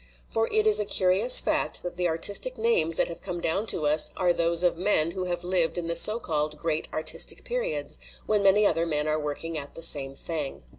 For 0.27 0.49
it 0.51 0.65
is 0.65 0.79
a 0.79 0.85
curious 0.85 1.37
fact 1.39 1.83
that 1.83 1.95
the 1.95 2.07
artistic 2.07 2.57
names 2.57 2.95
that 2.95 3.07
have 3.07 3.21
come 3.21 3.39
down 3.39 3.67
to 3.67 3.85
us 3.85 4.09
are 4.17 4.33
those 4.33 4.63
of 4.63 4.75
men 4.75 5.11
who 5.11 5.25
have 5.25 5.43
lived 5.43 5.77
in 5.77 5.85
the 5.85 5.93
so 5.93 6.19
called 6.19 6.57
great 6.57 6.87
artistic 6.91 7.43
periods, 7.43 7.99
when 8.25 8.41
many 8.41 8.65
other 8.65 8.87
men 8.87 9.05
were 9.05 9.19
working 9.19 9.59
at 9.59 9.75
the 9.75 9.83
same 9.83 10.15
thing." 10.15 10.63